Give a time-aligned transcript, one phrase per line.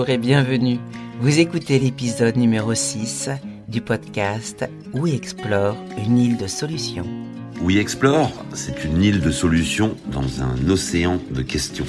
[0.00, 0.78] Bonjour et bienvenue.
[1.20, 3.28] Vous écoutez l'épisode numéro 6
[3.68, 7.04] du podcast We Explore une île de solutions.
[7.60, 11.84] We Explore, c'est une île de solutions dans un océan de questions.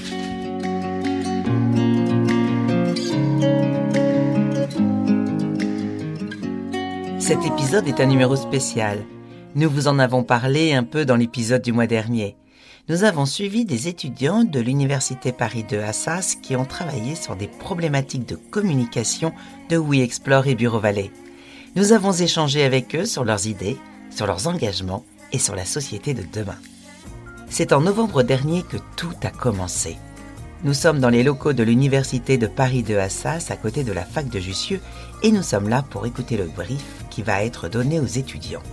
[7.18, 8.98] Cet épisode est un numéro spécial.
[9.56, 12.36] Nous vous en avons parlé un peu dans l'épisode du mois dernier
[12.92, 17.48] nous avons suivi des étudiants de l'Université Paris 2 Assas qui ont travaillé sur des
[17.48, 19.32] problématiques de communication
[19.70, 21.10] de We Explore et Bureau Vallée.
[21.78, 23.78] Nous avons échangé avec eux sur leurs idées,
[24.10, 26.58] sur leurs engagements et sur la société de demain.
[27.50, 29.96] C'est en novembre dernier que tout a commencé.
[30.66, 34.04] Nous sommes dans les locaux de l'Université de Paris 2 Assas à côté de la
[34.04, 34.82] fac de Jussieu
[35.24, 38.64] et nous sommes là pour écouter le brief qui va être donné aux étudiants.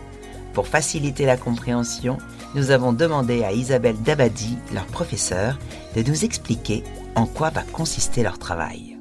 [0.59, 2.19] Pour faciliter la compréhension,
[2.57, 5.57] nous avons demandé à Isabelle Dabadi, leur professeur,
[5.95, 6.83] de nous expliquer
[7.15, 8.99] en quoi va consister leur travail.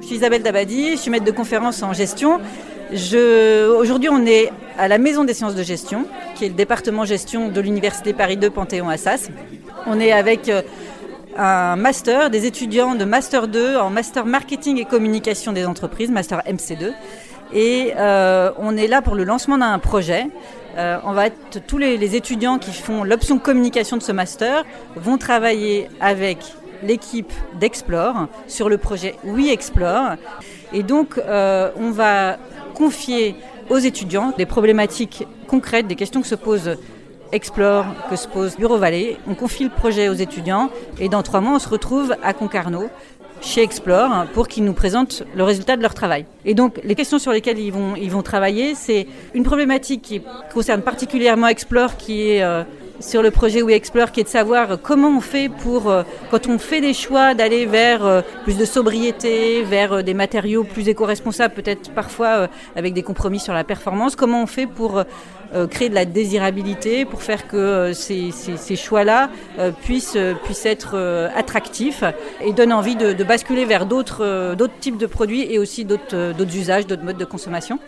[0.00, 2.40] Je suis Isabelle Dabadi, je suis maître de conférence en gestion.
[2.90, 7.50] Aujourd'hui, on est à la Maison des sciences de gestion, qui est le département gestion
[7.50, 9.28] de l'Université Paris 2 Panthéon-Assas.
[9.86, 10.62] On est avec euh,
[11.36, 16.42] un master, des étudiants de Master 2 en Master Marketing et Communication des entreprises, Master
[16.46, 16.94] MC2.
[17.54, 20.26] Et euh, on est là pour le lancement d'un projet.
[20.78, 24.64] Euh, on va tous les, étudiants qui font l'option communication de ce master
[24.96, 26.38] vont travailler avec
[26.82, 30.16] l'équipe d'Explore sur le projet We Explore.
[30.72, 32.38] Et donc, euh, on va
[32.74, 33.36] confier
[33.68, 36.76] aux étudiants des problématiques concrètes, des questions que se pose
[37.32, 39.18] Explore, que se pose Bureau Vallée.
[39.28, 42.88] On confie le projet aux étudiants et dans trois mois, on se retrouve à Concarneau
[43.42, 46.24] chez Explore pour qu'ils nous présentent le résultat de leur travail.
[46.44, 50.22] Et donc les questions sur lesquelles ils vont, ils vont travailler, c'est une problématique qui
[50.52, 52.62] concerne particulièrement Explore, qui est euh,
[53.02, 56.46] sur le projet We Explore, qui est de savoir comment on fait pour, euh, quand
[56.46, 61.54] on fait des choix d'aller vers euh, plus de sobriété, vers des matériaux plus éco-responsables,
[61.54, 65.04] peut-être parfois avec des compromis sur la performance, comment on fait pour
[65.54, 69.28] euh, créer de la désirabilité pour faire que euh, ces, choix-là
[69.58, 70.16] euh, puissent,
[70.64, 72.04] être attractifs
[72.42, 77.04] et donnent envie de, basculer vers d'autres types de produits et aussi d'autres usages, d'autres
[77.04, 77.78] modes de consommation.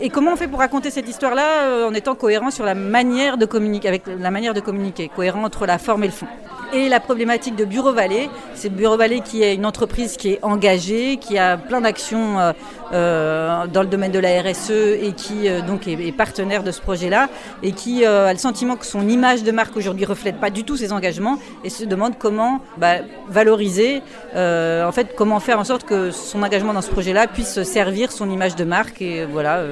[0.00, 3.46] Et comment on fait pour raconter cette histoire-là en étant cohérent sur la manière de
[3.46, 6.26] communiquer, avec la manière de communiquer, cohérent entre la forme et le fond?
[6.74, 10.38] Et la problématique de Bureau Vallée, c'est Bureau Vallée qui est une entreprise qui est
[10.42, 12.52] engagée, qui a plein d'actions euh,
[12.92, 16.82] euh, dans le domaine de la RSE et qui euh, donc est, partenaire de ce
[16.82, 17.30] projet-là
[17.62, 20.76] et qui a le sentiment que son image de marque aujourd'hui reflète pas du tout
[20.76, 22.96] ses engagements et se demande comment bah,
[23.28, 24.02] valoriser,
[24.34, 28.28] en fait, comment faire en sorte que son engagement dans ce projet-là puisse servir son
[28.30, 29.62] image de marque et voilà,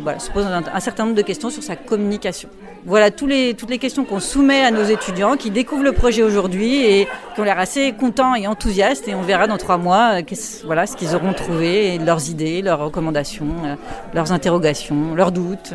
[0.00, 2.48] voilà se pose un certain nombre de questions sur sa communication.
[2.86, 6.84] Voilà les, toutes les questions qu'on soumet à nos étudiants qui découvrent le projet aujourd'hui
[6.84, 9.08] et qui ont l'air assez contents et enthousiastes.
[9.08, 10.34] Et on verra dans trois mois euh,
[10.66, 13.76] voilà, ce qu'ils auront trouvé, leurs idées, leurs recommandations, euh,
[14.12, 15.72] leurs interrogations, leurs doutes.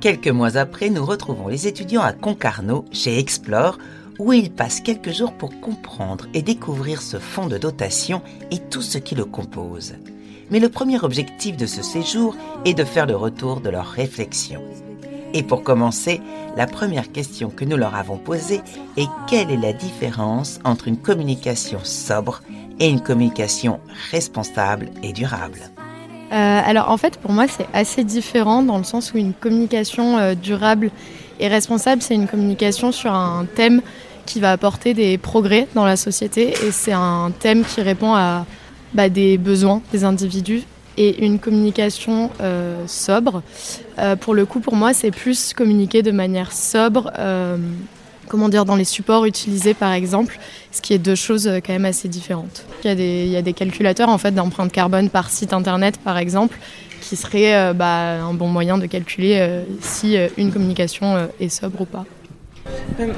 [0.00, 3.78] Quelques mois après, nous retrouvons les étudiants à Concarneau, chez Explore,
[4.18, 8.82] où ils passent quelques jours pour comprendre et découvrir ce fonds de dotation et tout
[8.82, 9.94] ce qui le compose.
[10.50, 14.62] Mais le premier objectif de ce séjour est de faire le retour de leurs réflexions.
[15.34, 16.20] Et pour commencer,
[16.56, 18.62] la première question que nous leur avons posée
[18.96, 22.42] est quelle est la différence entre une communication sobre
[22.80, 25.60] et une communication responsable et durable?
[26.32, 30.18] Euh, Alors en fait, pour moi, c'est assez différent dans le sens où une communication
[30.18, 30.90] euh, durable
[31.40, 33.82] et responsable, c'est une communication sur un thème
[34.26, 38.44] qui va apporter des progrès dans la société et c'est un thème qui répond à
[38.94, 40.64] bah, des besoins des individus
[40.98, 43.42] et une communication euh, sobre.
[43.98, 47.56] Euh, pour le coup, pour moi, c'est plus communiquer de manière sobre, euh,
[48.26, 50.38] comment dire, dans les supports utilisés par exemple,
[50.72, 52.64] ce qui est deux choses quand même assez différentes.
[52.82, 54.34] Il y a des, il y a des calculateurs en fait
[54.72, 56.58] carbone par site internet par exemple,
[57.00, 62.04] qui serait bah, un bon moyen de calculer si une communication est sobre ou pas.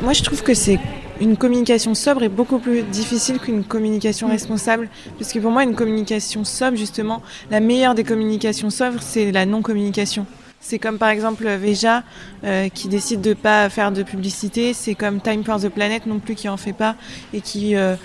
[0.03, 0.79] Moi, je trouve que c'est
[1.21, 4.31] une communication sobre est beaucoup plus difficile qu'une communication mm.
[4.31, 4.89] responsable.
[5.19, 9.47] Parce que pour moi, une communication sobre, justement, la meilleure des communications sobres, c'est la
[9.47, 10.27] non-communication.
[10.63, 12.03] C'est comme par exemple Veja
[12.45, 14.75] euh, qui décide de pas faire de publicité.
[14.75, 16.97] C'est comme Time for the Planet non plus qui en fait pas
[17.33, 17.97] et qui euh,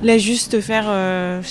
[0.00, 1.42] laisse juste faire euh,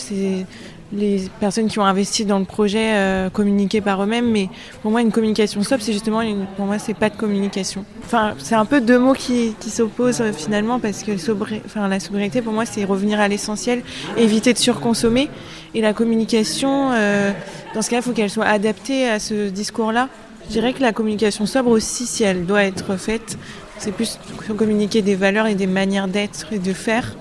[0.94, 4.30] les personnes qui ont investi dans le projet euh, communiquer par eux-mêmes.
[4.30, 4.50] Mais
[4.82, 7.84] pour moi, une communication sobre, c'est justement, une, pour moi, c'est pas de communication.
[8.06, 12.42] Enfin, c'est un peu deux mots qui, qui s'opposent euh, finalement parce que la sobriété,
[12.42, 13.82] pour moi, c'est revenir à l'essentiel,
[14.18, 15.30] éviter de surconsommer.
[15.74, 17.32] Et la communication, euh,
[17.74, 20.10] dans ce cas, il faut qu'elle soit adaptée à ce discours-là.
[20.48, 23.38] Je dirais que la communication sobre aussi, si elle doit être faite,
[23.80, 24.20] c'est plus
[24.56, 27.16] communiquer des valeurs et des manières d'être et de faire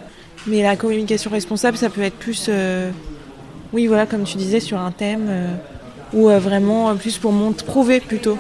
[0.47, 2.51] Mais la communication responsable, ça peut être plus,
[3.73, 5.31] oui, voilà, comme tu disais, sur un thème,
[6.13, 8.39] ou vraiment plus pour montrer, prouver plutôt.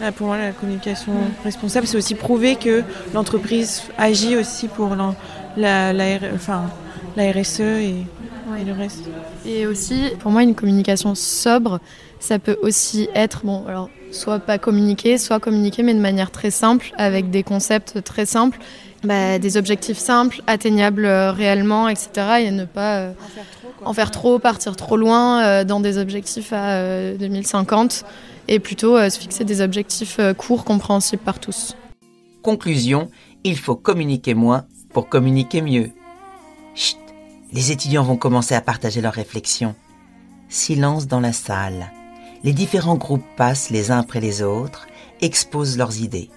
[0.00, 1.12] Là, pour moi, la communication
[1.44, 2.82] responsable, c'est aussi prouver que
[3.12, 5.14] l'entreprise agit aussi pour la,
[5.56, 6.64] la, la, enfin,
[7.16, 7.94] la RSE et,
[8.60, 9.04] et, le reste.
[9.46, 11.78] Et aussi, pour moi, une communication sobre,
[12.18, 16.50] ça peut aussi être, bon, alors, soit pas communiquer, soit communiquer, mais de manière très
[16.50, 18.58] simple, avec des concepts très simples,
[19.04, 22.08] bah, des objectifs simples, atteignables euh, réellement, etc.
[22.40, 23.12] Et ne pas euh,
[23.84, 28.04] en, faire trop, partir trop loin euh, dans des objectifs à 2050,
[28.48, 31.76] et plutôt se fixer des objectifs courts, compréhensibles par tous.
[32.42, 33.10] Conclusion,
[33.42, 35.90] il faut communiquer moins pour communiquer mieux.
[36.74, 36.98] Chut,
[37.52, 39.74] les étudiants vont commencer à partager leurs réflexions.
[40.48, 41.90] Silence dans la salle.
[42.42, 44.86] Les différents groupes passent les uns après les autres,
[45.22, 46.30] exposent leurs idées.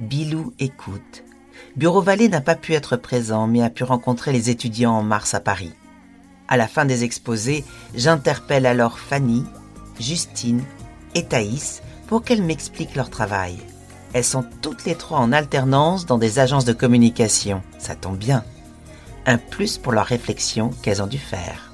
[0.00, 1.22] Bilou écoute.
[1.76, 5.34] Bureau Vallée n'a pas pu être présent, mais a pu rencontrer les étudiants en mars
[5.34, 5.72] à Paris.
[6.48, 7.64] À la fin des exposés,
[7.94, 9.44] j'interpelle alors Fanny,
[9.98, 10.62] Justine
[11.14, 13.56] et Thaïs pour qu'elles m'expliquent leur travail.
[14.12, 17.62] Elles sont toutes les trois en alternance dans des agences de communication.
[17.78, 18.44] Ça tombe bien.
[19.26, 21.73] Un plus pour leur réflexion qu'elles ont dû faire.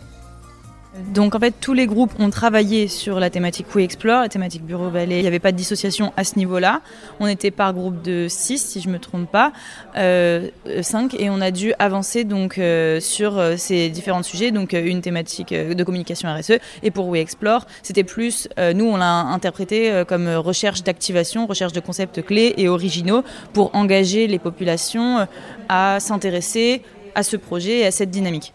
[0.97, 4.65] Donc en fait, tous les groupes ont travaillé sur la thématique We Explore, la thématique
[4.65, 5.19] Bureau Ballet.
[5.19, 6.81] Il n'y avait pas de dissociation à ce niveau-là.
[7.21, 9.53] On était par groupe de 6, si je ne me trompe pas,
[9.97, 10.49] euh,
[10.83, 14.51] 5, et on a dû avancer donc euh, sur euh, ces différents sujets.
[14.51, 18.97] Donc euh, une thématique de communication RSE, et pour We Explore, c'était plus, nous on
[18.97, 23.23] l'a interprété comme recherche d'activation, recherche de concepts clés et originaux
[23.53, 25.27] pour engager les populations
[25.69, 26.83] à s'intéresser
[27.15, 28.53] à ce projet et à cette dynamique.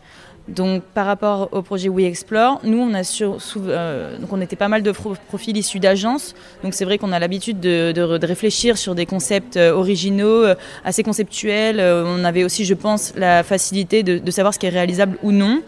[0.48, 5.58] Donc par rapport au projet We Explore, nous on euh, était pas mal de profils
[5.58, 6.36] issus d'agences.
[6.64, 11.02] Donc c'est vrai qu'on a l'habitude de, réfléchir sur des concepts euh, originaux, euh, assez
[11.02, 11.80] conceptuels.
[11.80, 15.62] On avait aussi, je pense, la facilité de, savoir ce qui est réalisable ou non.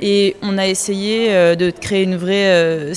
[0.00, 2.92] Et on a essayé de créer une vraie,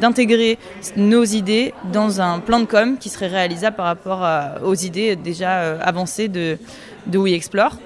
[0.00, 0.56] d'intégrer
[0.96, 4.24] nos idées dans un plan de com qui serait réalisable par rapport
[4.64, 6.58] aux idées déjà avancées de,
[7.08, 7.76] de We Explore.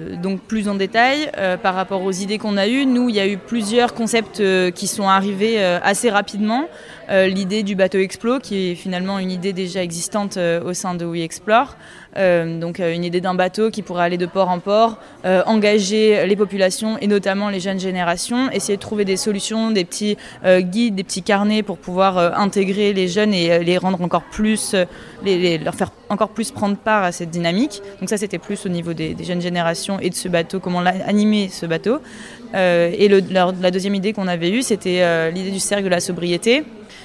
[0.00, 3.14] Euh, donc plus en détail euh, par rapport aux idées qu'on a eues, nous il
[3.14, 6.68] y a eu plusieurs concepts euh, qui sont arrivés assez rapidement.
[7.10, 11.20] L'idée du bateau Explo qui est finalement une idée déjà existante au sein de We
[11.20, 11.76] Explore.
[12.16, 15.42] Euh, donc euh, une idée d'un bateau qui pourrait aller de port en port, euh,
[15.46, 20.16] engager les populations et notamment les jeunes générations, essayer de trouver des solutions, des petits
[20.44, 24.74] guides, des petits carnets pour pouvoir intégrer les jeunes et les rendre encore plus,
[25.24, 27.82] les, leur faire encore plus prendre part à cette dynamique.
[28.00, 31.48] Donc ça c'était plus au niveau des, jeunes générations et de ce bateau, comment animer
[31.48, 31.98] ce bateau.
[32.54, 36.64] et la, deuxième idée qu'on avait eue, c'était l'idée du cercle de la sobriété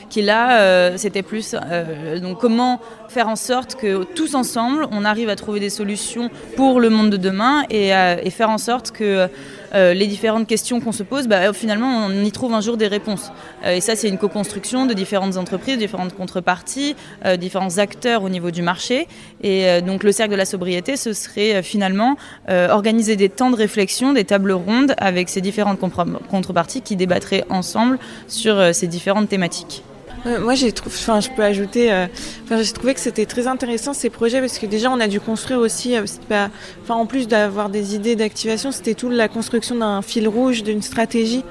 [0.10, 5.06] qui là, euh, c'était plus euh, donc comment faire en sorte que tous ensemble, on
[5.06, 8.92] arrive à trouver des solutions pour le monde de demain et, et faire en sorte
[8.92, 9.28] que
[9.74, 12.88] euh, les différentes questions qu'on se pose, bah, finalement, on y trouve un jour des
[12.88, 13.32] réponses.
[13.66, 16.96] et ça, c'est une co-construction de différentes entreprises, différentes contreparties,
[17.40, 19.08] différents acteurs au niveau du marché.
[19.42, 22.16] Et donc, le cercle de la sobriété, ce serait finalement
[22.48, 27.98] organiser des temps de réflexion, des tables rondes avec ces différentes contreparties qui débattraient ensemble
[28.28, 29.84] sur ces différentes thématiques
[30.26, 32.08] moi, j'ai trouvé, enfin, je peux ajouter, euh,
[32.44, 35.20] enfin, j'ai trouvé que c'était très intéressant ces projets parce que déjà, on a dû
[35.20, 36.50] construire aussi, euh, pas,
[36.84, 40.82] enfin, en plus d'avoir des idées d'activation, c'était tout la construction d'un fil rouge, d'une
[40.82, 41.44] stratégie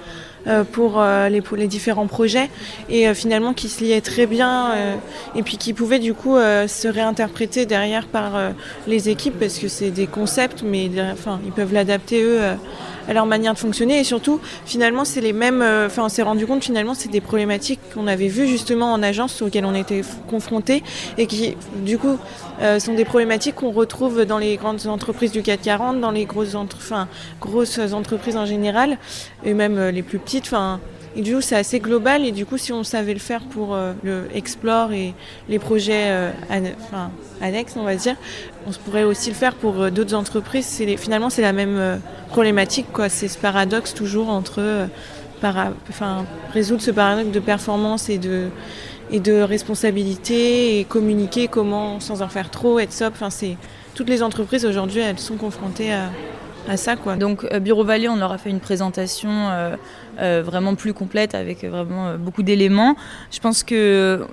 [0.47, 2.49] euh, pour, les, pour les différents projets
[2.89, 4.73] et finalement qui se liait très bien
[5.35, 8.53] et puis qui pouvait du coup se réinterpréter derrière par
[8.87, 12.41] les équipes parce que c'est des concepts, mais enfin, ils peuvent l'adapter eux
[13.09, 13.99] à leur manière de fonctionner.
[13.99, 17.21] Et surtout finalement c'est les mêmes euh, enfin on s'est rendu compte finalement c'est des
[17.21, 20.83] problématiques qu'on avait vues justement en agence auxquelles on était confrontés
[21.17, 22.19] et qui du coup
[22.61, 26.25] euh, sont des problématiques qu'on retrouve dans les grandes entreprises du CAC 40 dans les
[26.25, 27.09] grosses enfin,
[27.41, 28.99] grosses entreprises en général
[29.45, 30.47] et même euh, les plus petites.
[30.47, 30.81] Enfin
[31.17, 32.25] et du coup, c'est assez global.
[32.25, 35.15] Et du coup, si on savait le faire pour le Explore et
[35.49, 36.12] les projets
[36.81, 37.11] enfin,
[37.41, 38.17] annexes, on va dire,
[38.67, 40.83] on pourrait aussi le faire pour d'autres entreprises.
[40.97, 42.87] finalement, c'est la même problématique.
[43.09, 44.61] C'est ce paradoxe toujours entre
[45.45, 45.71] euh,
[46.53, 48.49] résoudre ce paradoxe de performance et de,
[49.11, 53.17] et de responsabilité et communiquer comment, sans en faire trop, être sobre.
[53.21, 53.29] Enfin,
[53.95, 56.11] toutes les entreprises aujourd'hui, elles sont confrontées à,
[56.69, 56.97] à ça.
[56.97, 57.17] Quoi.
[57.17, 59.31] Donc euh, Bureau Vallée, on leur a fait une présentation
[60.21, 62.97] euh, vraiment plus complète avec vraiment beaucoup d'éléments.
[63.31, 64.27] Je pense que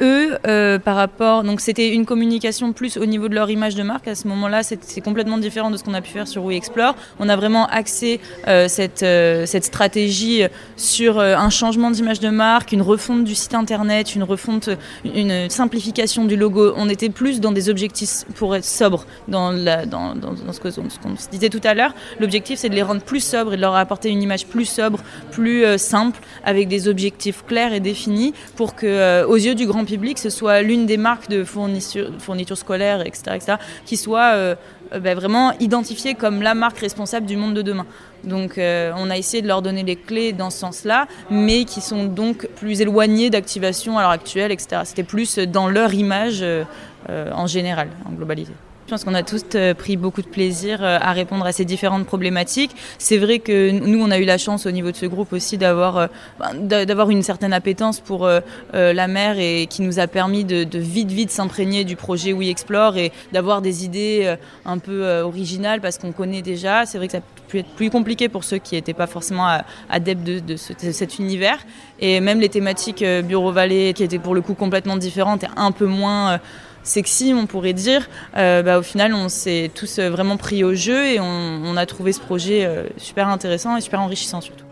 [0.00, 3.82] eux, euh, par rapport, donc c'était une communication plus au niveau de leur image de
[3.82, 4.08] marque.
[4.08, 6.94] À ce moment-là, c'est complètement différent de ce qu'on a pu faire sur We Explore.
[7.18, 10.42] On a vraiment axé euh, cette, euh, cette stratégie
[10.76, 14.70] sur un changement d'image de marque, une refonte du site internet, une refonte,
[15.04, 16.72] une simplification du logo.
[16.76, 20.60] On était plus dans des objectifs pour être sobre dans, la, dans, dans, dans ce
[20.60, 21.94] qu'on se disait tout à l'heure.
[22.20, 25.00] L'objectif, c'est de les rendre plus sobres et de leur apporter une image plus sobre,
[25.30, 30.18] plus simple, avec des objectifs clairs et définis pour que, aux yeux du grand public,
[30.18, 33.54] ce soit l'une des marques de fourniture, fourniture scolaire, etc., etc.,
[33.86, 34.54] qui soit euh,
[34.92, 37.86] euh, ben, vraiment identifiée comme la marque responsable du monde de demain.
[38.22, 41.80] Donc euh, on a essayé de leur donner les clés dans ce sens-là, mais qui
[41.80, 44.82] sont donc plus éloignées d'activation à l'heure actuelle, etc.
[44.84, 46.44] C'était plus dans leur image
[47.08, 48.52] en général, en globalité.
[48.88, 51.66] Je pense qu'on a tous euh, pris beaucoup de plaisir euh, à répondre à ces
[51.66, 52.70] différentes problématiques.
[52.96, 55.58] C'est vrai que nous, on a eu la chance au niveau de ce groupe aussi
[55.58, 56.06] d'avoir euh,
[56.40, 58.26] ben, d'avoir une certaine appétence pour
[58.72, 62.96] la mer et qui nous a permis de, vite vite s'imprégner du projet We Explore
[62.96, 66.86] et d'avoir des idées un peu originales parce qu'on connaît déjà.
[66.86, 70.24] C'est vrai que ça peut être plus compliqué pour ceux qui n'étaient pas forcément adeptes
[70.24, 71.58] de, cet univers.
[72.00, 75.72] Et même les thématiques Bureau Vallée, qui étaient pour le coup complètement différentes et un
[75.72, 76.40] peu moins
[76.82, 80.74] sexy, on pourrait dire, euh, bah, au final, on s'est tous euh, vraiment pris au
[80.74, 84.64] jeu et on, a trouvé ce projet euh, super intéressant et super enrichissant surtout.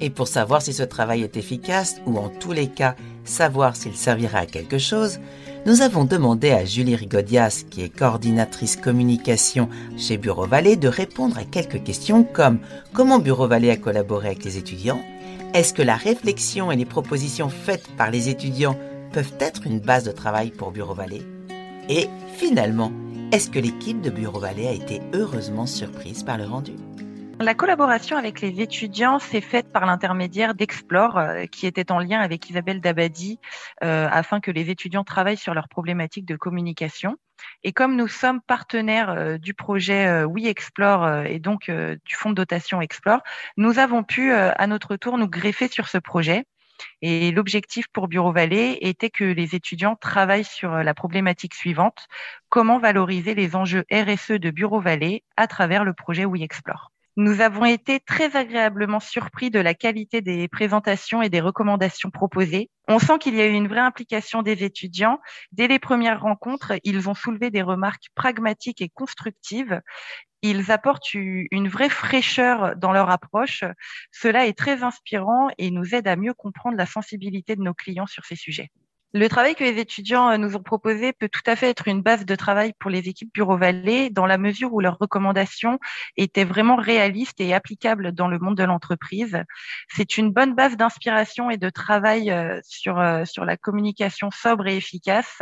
[0.00, 3.94] Et pour savoir si ce travail est efficace, ou en tous les cas, savoir s'il
[3.94, 5.20] servira à quelque chose,
[5.66, 11.38] nous avons demandé à Julie Rigodias, qui est coordinatrice communication chez Bureau Vallée, de répondre
[11.38, 12.58] à quelques questions comme
[12.92, 15.00] comment Bureau Vallée a collaboré avec les étudiants,
[15.54, 18.76] est-ce que la réflexion et les propositions faites par les étudiants
[19.14, 21.22] peuvent être une base de travail pour Bureau Vallée.
[21.88, 22.90] Et finalement,
[23.30, 26.72] est-ce que l'équipe de Bureau Vallée a été heureusement surprise par le rendu?
[27.38, 32.20] La collaboration avec les étudiants s'est faite par l'intermédiaire d'Explore, euh, qui était en lien
[32.20, 33.38] avec Isabelle Dabadi,
[33.84, 37.16] euh, afin que les étudiants travaillent sur leurs problématiques de communication.
[37.62, 42.34] Et comme nous sommes partenaires euh, du projet We Explore et donc du fonds de
[42.34, 43.20] dotation Explore,
[43.56, 46.46] nous avons pu à notre tour nous greffer sur ce projet
[47.02, 52.06] et l'objectif pour Bureau Vallée était que les étudiants travaillent sur euh, la problématique suivante,
[52.48, 56.93] comment valoriser les enjeux RSE de Bureau Vallée à travers le projet We Explore?
[57.16, 62.70] Nous avons été très agréablement surpris de la qualité des présentations et des recommandations proposées.
[62.88, 65.20] On sent qu'il y a eu une vraie implication des étudiants.
[65.52, 69.80] Dès les premières rencontres, ils ont soulevé des remarques pragmatiques et constructives
[70.46, 73.64] ils apportent une vraie fraîcheur dans leur approche.
[74.12, 78.06] Cela est très inspirant et nous aide à mieux comprendre la sensibilité de nos clients
[78.06, 78.70] sur ces sujets.
[79.14, 82.02] Le travail que les étudiants euh, nous ont proposé peut tout à fait être une
[82.02, 85.78] base de travail pour les équipes Bureau Vallée dans la mesure où leurs recommandations
[86.16, 89.42] étaient vraiment réalistes et applicables dans le monde de l'entreprise.
[89.88, 94.66] C'est une bonne base d'inspiration et de travail euh, sur, euh, sur la communication sobre
[94.66, 95.40] et efficace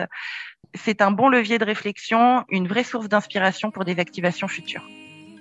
[0.74, 4.88] c'est un bon levier de réflexion, une vraie source d'inspiration pour des activations futures.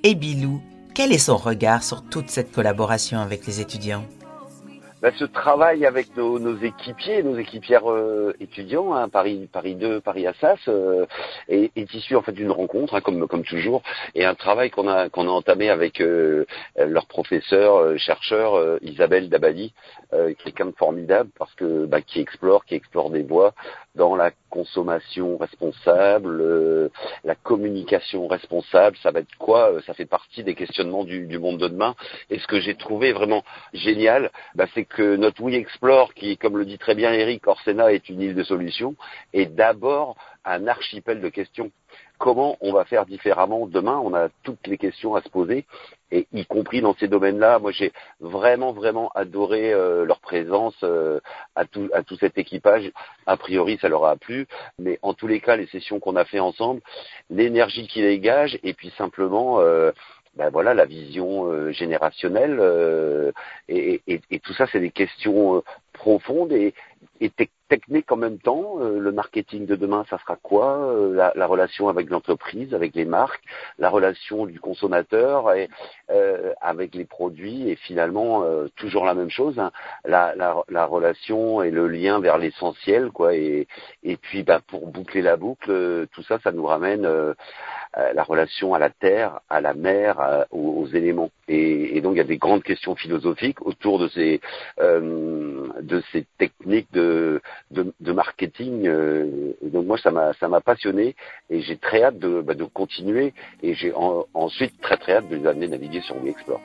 [0.04, 0.62] Et Bilou,
[0.94, 4.06] quel est son regard sur toute cette collaboration avec les étudiants?
[5.02, 10.28] Bah, ce travail avec nos, équipiers, nos équipières euh, étudiants, hein, Paris, Paris 2, Paris
[10.28, 11.06] Assas, euh,
[11.50, 13.82] est, issu en fait d'une rencontre, hein, comme, comme toujours,
[14.14, 16.46] et un travail qu'on a a entamé avec euh,
[16.78, 19.74] leur professeur, chercheur Isabelle Dabadi,
[20.44, 23.54] quelqu'un de formidable parce que bah, qui explore, qui explore des voies
[23.96, 26.90] dans la consommation responsable,
[27.24, 31.60] la communication responsable, ça va être quoi Ça fait partie des questionnements du, du monde
[31.60, 31.96] de demain.
[32.30, 33.44] Et ce que j'ai trouvé vraiment
[33.74, 37.92] génial, bah, c'est que notre We Explore, qui, comme le dit très bien Eric Orsena,
[37.92, 38.96] est une île de solutions,
[39.34, 41.72] est d'abord un archipel de questions.
[42.22, 45.66] Comment on va faire différemment demain On a toutes les questions à se poser,
[46.12, 47.58] et y compris dans ces domaines-là.
[47.58, 51.20] Moi, j'ai vraiment, vraiment adoré euh, leur présence euh,
[51.56, 52.92] à, tout, cet équipage.
[53.26, 54.46] A priori, ça leur a plu,
[54.78, 56.82] mais en tous les cas, les sessions qu'on a fait ensemble,
[57.32, 59.92] l'énergie qu'ils dégagent, et puis simplement euh,
[60.36, 63.34] ben voilà la vision générationnelle
[63.68, 65.62] et, tout ça c'est des questions
[65.92, 66.74] profondes et,
[67.20, 67.30] et
[67.72, 68.80] techniques en même temps.
[68.80, 73.44] le marketing de demain, ça sera quoi la, la, relation avec l'entreprise, avec les marques,
[73.80, 75.70] la relation du consommateur et,
[76.60, 78.44] avec les produits et finalement
[78.76, 79.72] toujours la même chose, hein,
[80.04, 83.36] la, la, la, relation et le lien vers l'essentiel quoi.
[83.36, 83.68] Et,
[84.04, 87.06] et puis bah, pour boucler la boucle, tout ça, ça nous ramène
[87.98, 91.30] euh, la relation à la terre, à la mer, aux, éléments.
[91.50, 94.40] Et, donc il y a des grandes questions philosophiques autour de ces
[94.80, 98.88] euh, de ces techniques de de, marketing.
[98.88, 101.16] Euh, donc moi ça m'a ça m'a passionné
[101.50, 103.94] et j'ai très hâte de, bah, de continuer et j'ai
[104.34, 106.62] ensuite très très hâte de les amener naviguer sur WeExplore.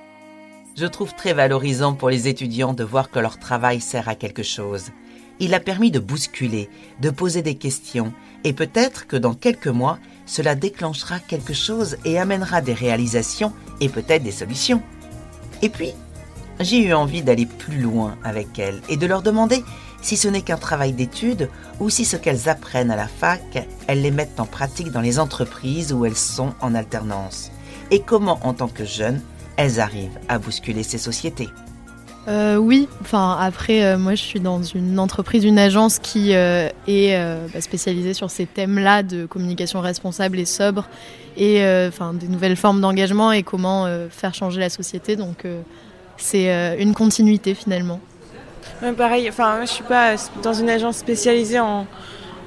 [0.77, 4.43] Je trouve très valorisant pour les étudiants de voir que leur travail sert à quelque
[4.43, 4.91] chose.
[5.39, 6.69] il a permis de bousculer,
[7.01, 8.13] de poser des questions,
[8.45, 13.89] et peut-être que dans quelques mois, cela déclenchera quelque chose et amènera des réalisations et
[13.89, 14.83] peut-être des solutions.
[15.63, 15.93] Et puis,
[16.61, 19.63] j'ai eu envie d'aller plus loin avec elles et de leur demander
[20.01, 21.49] si ce n'est qu'un travail d'étude
[21.81, 25.19] ou si ce qu'elles apprennent à la fac, elles les mettent en pratique dans les
[25.19, 27.51] entreprises où elles sont en alternance.
[27.91, 29.21] Et comment, en tant que jeunes,
[29.57, 31.49] elles arrivent à bousculer ces sociétés?
[32.29, 36.69] Euh, oui, enfin après, euh, moi je suis dans une entreprise, une agence qui euh,
[36.89, 37.17] est
[37.53, 40.89] bah, spécialisée sur ces thèmes-là de communication responsable et sobre
[41.37, 45.17] et enfin des nouvelles formes d'engagement et comment faire changer la société.
[45.17, 45.45] Donc
[46.17, 48.01] c'est une continuité finalement.
[48.97, 51.87] Pareil, enfin je suis pas dans une agence spécialisée en,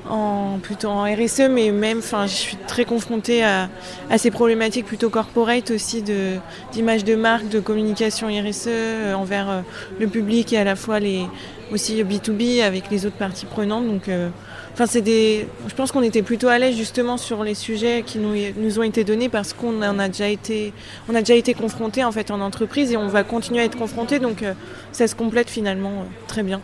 [0.09, 3.69] en, plutôt en RSE, mais même, enfin, je suis très confrontée à,
[4.17, 6.35] ces problématiques plutôt corporate aussi de
[6.71, 9.61] d'image de marque, de communication RSE euh, envers euh,
[9.99, 11.25] le public et à la fois les
[11.71, 13.87] aussi B2B avec les autres parties prenantes.
[13.87, 14.29] Donc, euh,
[14.73, 18.19] enfin, c'est des, je pense qu'on était plutôt à l'aise justement sur les sujets qui
[18.19, 20.73] nous, ont été donnés parce qu'on en a déjà été,
[21.07, 23.77] on a déjà été confronté en fait en entreprise et on va continuer à être
[23.77, 24.19] confronté.
[24.19, 24.43] Donc,
[24.91, 26.61] ça se complète finalement très bien.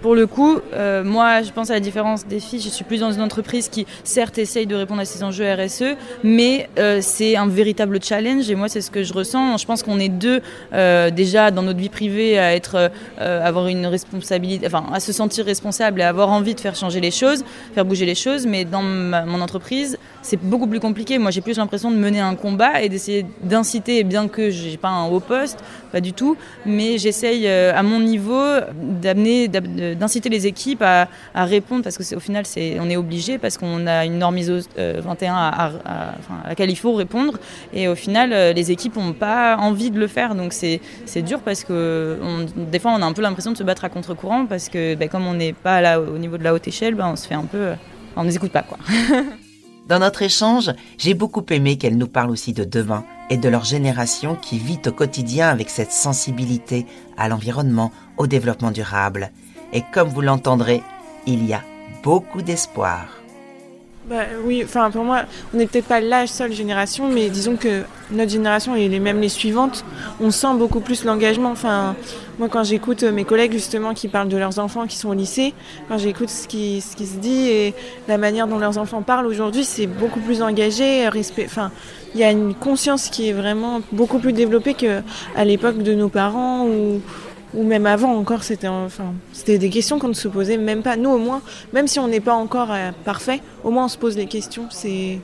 [0.00, 2.60] Pour le coup, euh, moi, je pense à la différence des filles.
[2.60, 5.96] Je suis plus dans une entreprise qui, certes, essaye de répondre à ces enjeux RSE,
[6.22, 8.48] mais euh, c'est un véritable challenge.
[8.48, 9.56] Et moi, c'est ce que je ressens.
[9.56, 10.40] Je pense qu'on est deux
[10.72, 15.44] euh, déjà dans notre vie privée à être, avoir une responsabilité, enfin, à se sentir
[15.44, 18.46] responsable et avoir envie de faire changer les choses, faire bouger les choses.
[18.46, 21.18] Mais dans mon entreprise, c'est beaucoup plus compliqué.
[21.18, 24.88] Moi, j'ai plus l'impression de mener un combat et d'essayer d'inciter, bien que j'ai pas
[24.88, 25.58] un haut poste,
[25.92, 28.42] pas du tout, mais j'essaye à mon niveau
[28.74, 33.56] d'amener d'inciter les équipes à, répondre parce que au final c'est on est obligé parce
[33.56, 35.72] qu'on a une norme ISO 21 à,
[36.48, 37.38] laquelle il faut répondre
[37.72, 40.80] et au final euh, les équipes n'ont pas envie de le faire donc c'est
[41.22, 42.18] dur parce que
[42.56, 45.08] des fois on a un peu l'impression de se battre à contre-courant parce que ben,
[45.08, 47.34] comme on n'est pas là au niveau de la haute échelle ben, on se fait
[47.34, 47.72] un peu
[48.16, 48.78] on ne les écoute pas quoi.
[49.88, 53.64] Dans notre échange, j'ai beaucoup aimé qu'elle nous parle aussi de demain et de leur
[53.64, 56.84] génération qui vit au quotidien avec cette sensibilité
[57.16, 59.32] à l'environnement, au développement durable.
[59.72, 60.82] Et comme vous l'entendrez,
[61.26, 61.62] il y a
[62.02, 63.17] beaucoup d'espoir.
[64.08, 67.82] Bah, oui, enfin pour moi, on n'est peut-être pas la seule génération, mais disons que
[68.10, 69.84] notre génération et les, même les suivantes,
[70.18, 71.50] on sent beaucoup plus l'engagement.
[71.50, 71.94] Enfin,
[72.38, 75.52] moi quand j'écoute mes collègues justement qui parlent de leurs enfants qui sont au lycée,
[75.90, 77.74] quand j'écoute ce qui, ce qui se dit et
[78.06, 81.44] la manière dont leurs enfants parlent aujourd'hui, c'est beaucoup plus engagé, respect.
[81.44, 81.70] Enfin,
[82.14, 86.08] il y a une conscience qui est vraiment beaucoup plus développée qu'à l'époque de nos
[86.08, 87.02] parents ou
[87.54, 89.14] ou même avant encore, c'était enfin,
[89.46, 90.96] des questions qu'on ne se posait même pas.
[90.96, 91.40] Nous, au moins,
[91.72, 94.66] même si on n'est pas encore euh, parfait, au moins on se pose les questions.
[94.70, 95.18] C'est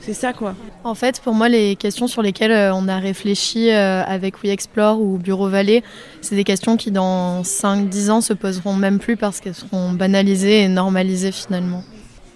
[0.00, 0.54] c'est ça quoi.
[0.82, 4.50] En fait, pour moi, les questions sur lesquelles euh, on a réfléchi euh, avec We
[4.50, 5.84] Explore ou Bureau Vallée,
[6.22, 10.62] c'est des questions qui dans 5-10 ans se poseront même plus parce qu'elles seront banalisées
[10.62, 11.84] et normalisées finalement.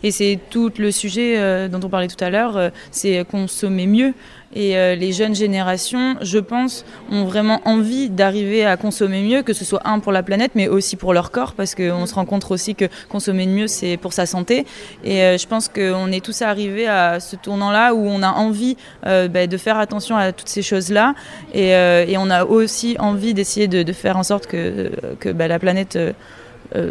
[0.04, 3.86] Et c'est tout le sujet euh, dont on parlait tout à l'heure, euh, c'est consommer
[3.86, 4.12] mieux.
[4.54, 9.54] Et euh, les jeunes générations, je pense, ont vraiment envie d'arriver à consommer mieux, que
[9.54, 12.26] ce soit un pour la planète, mais aussi pour leur corps, parce qu'on se rend
[12.26, 14.66] compte aussi que consommer mieux, c'est pour sa santé.
[15.04, 19.48] Et je pense qu'on est tous arrivés à ce tournant-là où on a envie bah,
[19.48, 21.14] de faire attention à toutes ces choses-là.
[21.52, 21.74] Et,
[22.16, 25.98] on a aussi envie d'essayer de, faire en sorte que, bah, la planète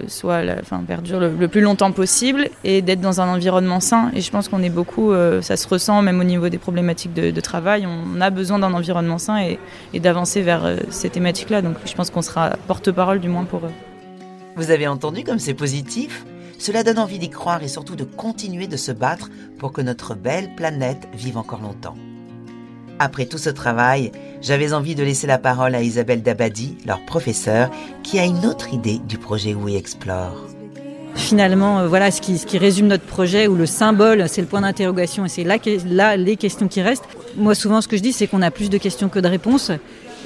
[0.07, 4.11] soit la, enfin, perdure le, plus longtemps possible et d'être dans un environnement sain.
[4.15, 7.13] Et je pense qu'on est beaucoup, euh, ça se ressent même au niveau des problématiques
[7.13, 9.59] de, travail, on a besoin d'un environnement sain et,
[9.93, 11.61] et d'avancer vers euh, ces thématiques-là.
[11.61, 13.71] Donc je pense qu'on sera porte-parole du moins pour eux.
[14.55, 16.25] Vous avez entendu comme c'est positif?
[16.59, 20.15] Cela donne envie d'y croire et surtout de continuer de se battre pour que notre
[20.15, 21.95] belle planète vive encore longtemps.
[22.99, 27.69] Après tout ce travail, j'avais envie de laisser la parole à Isabelle Dabadi, leur professeure,
[28.03, 30.47] qui a une autre idée du projet We Explore.
[31.15, 35.25] Finalement, euh, voilà ce qui, résume notre projet, où le symbole, c'est le point d'interrogation,
[35.25, 37.05] et c'est là, les questions qui restent.
[37.35, 39.71] Moi, souvent, ce que je dis, c'est qu'on a plus de questions que de réponses.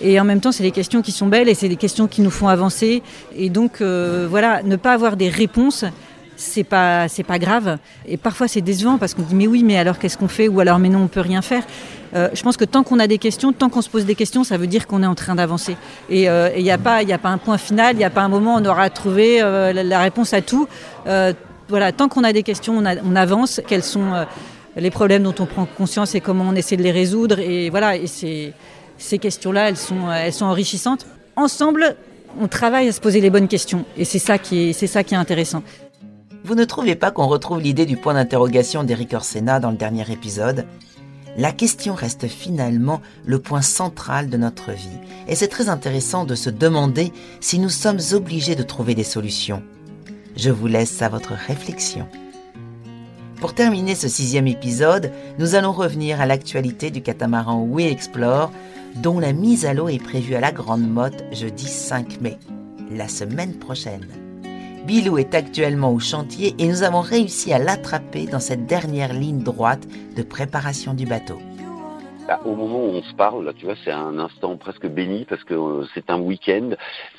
[0.01, 2.21] Et en même temps, c'est des questions qui sont belles et c'est des questions qui
[2.21, 3.01] nous font avancer.
[3.35, 5.85] Et donc, euh, voilà, ne pas avoir des réponses,
[6.37, 9.99] c'est pas pas grave et parfois c'est décevant parce qu'on dit mais oui mais alors
[9.99, 10.47] qu'est-ce qu'on fait?
[10.47, 11.63] Ou alors mais non on peut rien faire
[12.15, 14.43] euh, je pense que tant qu'on a des questions tant qu'on se pose des questions
[14.43, 15.75] ça veut dire qu'on est en train d'avancer.
[16.09, 18.55] Et il euh, n'y a pas un point final il n'y a pas un moment
[18.55, 20.67] où on aura trouvé euh, la, réponse à tout.
[21.69, 23.59] Voilà tant qu'on a des questions on, avance.
[23.67, 24.25] Quels sont
[24.77, 27.39] les problèmes dont on prend conscience et comment on essaie de les résoudre.
[27.39, 28.53] Et voilà ces
[28.97, 29.77] ces questions là elles
[30.33, 31.05] sont enrichissantes.
[31.35, 31.97] Ensemble
[32.39, 33.83] on travaille à se poser les bonnes questions.
[33.97, 35.61] Et c'est ça qui est c'est ça qui est intéressant.
[36.45, 40.09] Vous ne trouvez pas qu'on retrouve l'idée du point d'interrogation d'Eric Orsena dans le dernier
[40.09, 40.65] épisode?
[41.37, 44.87] La question reste finalement le point central de notre vie.
[45.27, 49.61] Et c'est très intéressant de se demander si nous sommes obligés de trouver des solutions.
[50.35, 52.07] Je vous laisse à votre réflexion.
[53.39, 58.51] Pour terminer ce sixième épisode, nous allons revenir à l'actualité du catamaran We Explore,
[58.95, 62.39] dont la mise à l'eau est prévue à la Grande Motte jeudi 5 mai,
[62.91, 64.07] la semaine prochaine.
[64.87, 69.43] Bilou est actuellement au chantier et nous avons réussi à l'attraper dans cette dernière ligne
[69.43, 71.39] droite de préparation du bateau.
[72.25, 75.43] Bah, au moment où on se parle, tu vois, c'est un instant presque béni parce
[75.43, 76.69] que euh, c'est un week-end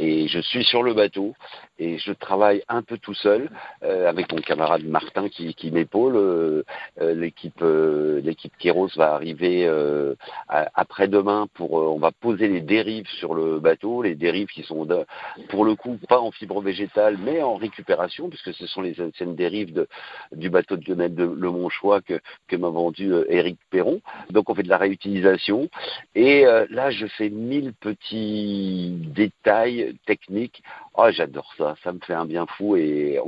[0.00, 1.34] et je suis sur le bateau
[1.78, 3.50] et je travaille un peu tout seul
[3.82, 6.16] euh, avec mon camarade Martin qui, qui m'épaule.
[6.16, 6.62] Euh,
[6.98, 7.62] l'équipe
[8.22, 9.68] l'équipe Kéros va arriver
[10.48, 14.86] après-demain pour on va poser les dérives sur le bateau, les dérives qui sont
[15.48, 19.34] pour le coup pas en fibre végétale mais en récupération puisque ce sont les anciennes
[19.34, 19.88] dérives de,
[20.32, 24.00] du bateau de Lionel de Le Monchois que, que m'a vendu Eric Perron.
[24.30, 25.68] Donc on fait de la réutilisation utilisation.
[26.14, 30.62] Et euh, là, je fais mille petits détails techniques.
[31.00, 33.20] Oh, j'adore ça, ça me fait un bien fou et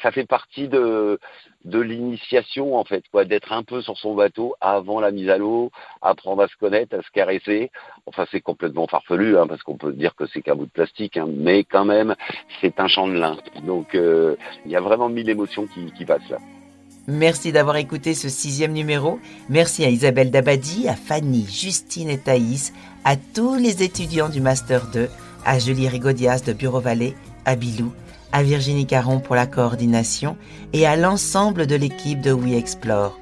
[0.00, 1.18] ça fait partie de,
[1.64, 5.36] de l'initiation en fait, quoi, d'être un peu sur son bateau avant la mise à
[5.36, 7.72] l'eau, apprendre à se connaître, à se caresser.
[8.06, 11.16] Enfin, c'est complètement farfelu hein, parce qu'on peut dire que c'est qu'un bout de plastique,
[11.16, 12.14] hein, mais quand même,
[12.60, 13.38] c'est un champ de lin.
[13.66, 16.38] Donc, euh, il y a vraiment mille émotions qui, qui passent là.
[17.08, 19.18] Merci d'avoir écouté ce sixième numéro.
[19.48, 22.72] Merci à Isabelle Dabadi, à Fanny, Justine et Thaïs,
[23.04, 25.08] à tous les étudiants du Master 2,
[25.44, 27.92] à Julie Rigodias de Bureau Vallée, à Bilou,
[28.32, 30.36] à Virginie Caron pour la coordination
[30.72, 33.18] et à l'ensemble de l'équipe de We Explore.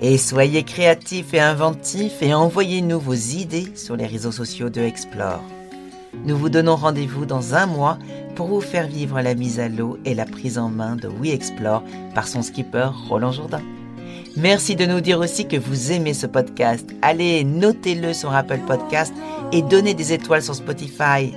[0.00, 5.42] Et soyez créatifs et inventifs et envoyez-nous vos idées sur les réseaux sociaux de Explore.
[6.24, 7.98] Nous vous donnons rendez-vous dans un mois
[8.34, 11.32] pour vous faire vivre la mise à l'eau et la prise en main de We
[11.32, 11.82] Explore
[12.14, 13.62] par son skipper Roland Jourdain.
[14.36, 16.88] Merci de nous dire aussi que vous aimez ce podcast.
[17.02, 19.12] Allez, notez-le sur Apple Podcast
[19.52, 21.32] et donnez des étoiles sur Spotify.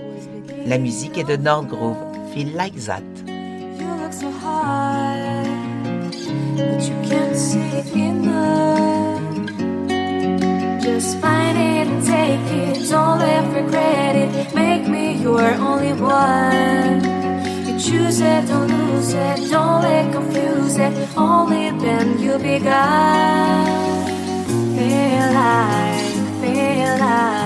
[0.65, 1.97] La musique est de Nordgrove,
[2.33, 3.03] Feel Like That.
[3.27, 5.43] You look so high,
[6.55, 9.19] but you can't say enough.
[10.81, 14.55] Just find it and take it, don't let regret it.
[14.55, 17.03] Make me your only one.
[17.67, 20.93] You choose it, don't lose it, don't let confuse it.
[21.17, 23.65] Only then you begun.
[24.77, 27.42] Feel like, feel like.